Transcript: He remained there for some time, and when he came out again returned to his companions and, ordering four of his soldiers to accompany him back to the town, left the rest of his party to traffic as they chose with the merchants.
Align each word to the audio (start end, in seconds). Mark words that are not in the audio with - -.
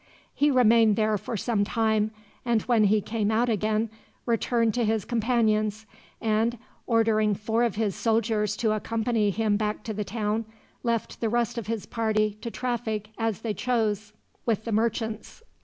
He 0.33 0.49
remained 0.49 0.95
there 0.95 1.15
for 1.15 1.37
some 1.37 1.63
time, 1.63 2.09
and 2.43 2.63
when 2.63 2.85
he 2.85 3.01
came 3.01 3.29
out 3.29 3.49
again 3.49 3.91
returned 4.25 4.73
to 4.73 4.83
his 4.83 5.05
companions 5.05 5.85
and, 6.19 6.57
ordering 6.87 7.35
four 7.35 7.61
of 7.63 7.75
his 7.75 7.95
soldiers 7.95 8.57
to 8.57 8.71
accompany 8.71 9.29
him 9.29 9.57
back 9.57 9.83
to 9.83 9.93
the 9.93 10.03
town, 10.03 10.45
left 10.81 11.21
the 11.21 11.29
rest 11.29 11.59
of 11.59 11.67
his 11.67 11.85
party 11.85 12.35
to 12.41 12.49
traffic 12.49 13.09
as 13.19 13.41
they 13.41 13.53
chose 13.53 14.11
with 14.43 14.63
the 14.63 14.71
merchants. 14.71 15.43